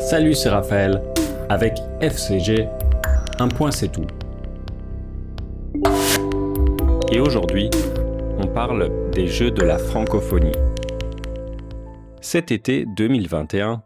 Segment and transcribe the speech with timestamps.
[0.00, 1.02] Salut, c'est Raphaël.
[1.48, 2.68] Avec FCG,
[3.38, 4.06] un point c'est tout.
[7.12, 7.70] Et aujourd'hui,
[8.38, 10.52] on parle des Jeux de la francophonie.
[12.20, 13.82] Cet été 2021,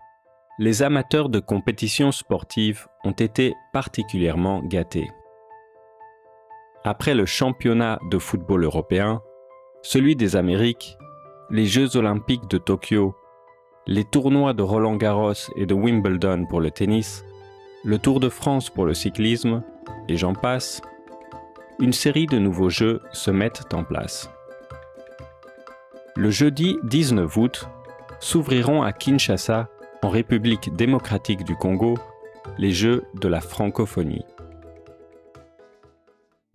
[0.59, 5.11] les amateurs de compétitions sportives ont été particulièrement gâtés.
[6.85, 9.21] Après le championnat de football européen,
[9.83, 10.99] celui des Amériques,
[11.51, 13.15] les Jeux olympiques de Tokyo,
[13.91, 17.25] les tournois de Roland Garros et de Wimbledon pour le tennis,
[17.83, 19.65] le Tour de France pour le cyclisme,
[20.09, 20.81] et j'en passe,
[21.81, 24.31] une série de nouveaux jeux se mettent en place.
[26.15, 27.69] Le jeudi 19 août,
[28.21, 29.69] s'ouvriront à Kinshasa,
[30.03, 31.99] en République démocratique du Congo,
[32.59, 34.25] les Jeux de la francophonie.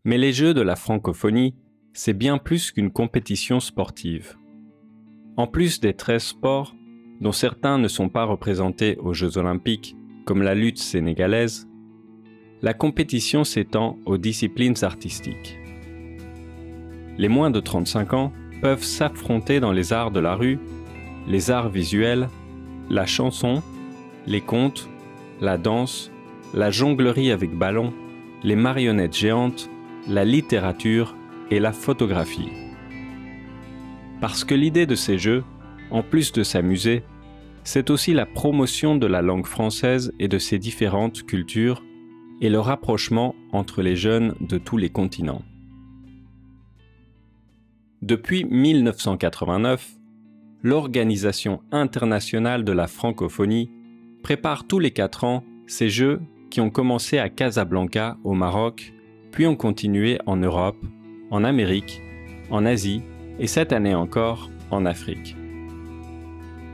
[0.06, 1.54] Mais les Jeux de la francophonie,
[1.94, 4.38] c'est bien plus qu'une compétition sportive.
[5.36, 6.76] En plus des 13 sports,
[7.22, 11.68] dont certains ne sont pas représentés aux Jeux olympiques, comme la lutte sénégalaise,
[12.62, 15.58] la compétition s'étend aux disciplines artistiques.
[17.18, 20.60] Les moins de 35 ans peuvent s'affronter dans les arts de la rue,
[21.28, 22.30] les arts visuels,
[22.90, 23.62] la chanson,
[24.28, 24.90] les contes,
[25.42, 26.12] la danse,
[26.54, 27.94] la jonglerie avec ballon,
[28.44, 29.70] les marionnettes géantes,
[30.08, 31.16] la littérature
[31.52, 32.50] et la photographie.
[34.22, 35.44] Parce que l'idée de ces jeux,
[35.92, 37.04] en plus de s'amuser,
[37.64, 41.84] c'est aussi la promotion de la langue française et de ses différentes cultures
[42.42, 45.42] et le rapprochement entre les jeunes de tous les continents.
[48.02, 49.96] Depuis 1989,
[50.62, 53.72] l'Organisation internationale de la francophonie
[54.22, 58.94] prépare tous les quatre ans ces Jeux qui ont commencé à Casablanca au Maroc,
[59.32, 60.84] puis ont continué en Europe,
[61.32, 62.02] en Amérique,
[62.50, 63.02] en Asie
[63.40, 65.36] et cette année encore en Afrique.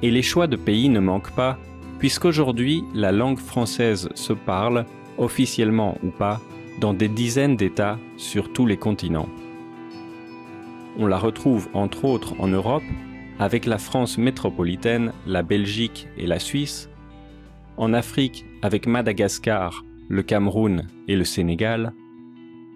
[0.01, 1.57] Et les choix de pays ne manquent pas,
[1.99, 4.85] puisqu'aujourd'hui la langue française se parle,
[5.17, 6.41] officiellement ou pas,
[6.79, 9.29] dans des dizaines d'États sur tous les continents.
[10.97, 12.83] On la retrouve entre autres en Europe,
[13.39, 16.89] avec la France métropolitaine, la Belgique et la Suisse,
[17.77, 21.93] en Afrique avec Madagascar, le Cameroun et le Sénégal,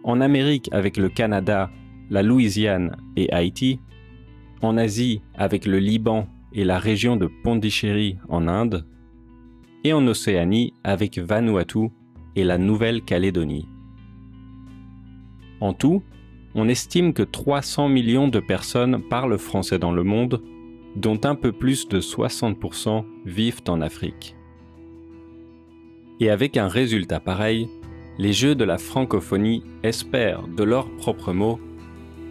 [0.03, 1.72] en Amérique avec le Canada,
[2.09, 3.80] la Louisiane et Haïti,
[4.62, 8.86] en Asie avec le Liban et la région de Pondichéry en Inde,
[9.84, 11.90] et en Océanie avec Vanuatu
[12.36, 13.68] et la Nouvelle-Calédonie.
[15.62, 16.02] En tout,
[16.56, 20.42] on estime que 300 millions de personnes parlent français dans le monde,
[20.96, 24.36] dont un peu plus de 60% vivent en Afrique.
[26.22, 27.68] Et avec un résultat pareil,
[28.18, 31.60] les Jeux de la francophonie espèrent, de leurs propres mots,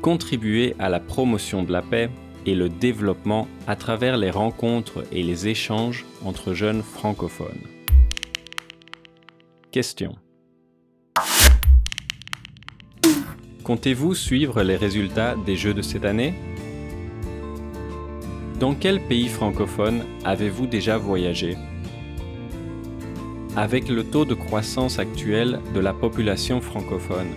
[0.01, 2.11] contribuer à la promotion de la paix
[2.47, 7.63] et le développement à travers les rencontres et les échanges entre jeunes francophones.
[9.71, 10.17] Question.
[13.65, 16.35] Comptez-vous suivre les résultats des Jeux de cette année?
[18.61, 21.57] Dans quel pays francophone avez-vous déjà voyagé?
[23.57, 27.29] Avec le taux de croissance actuel de la population francophone,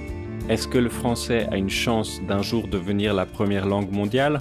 [0.50, 4.40] est-ce que le français a une chance d'un jour devenir la première langue mondiale